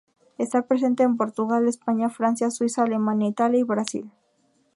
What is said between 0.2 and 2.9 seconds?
Está presente en Portugal, España, Francia, Suiza,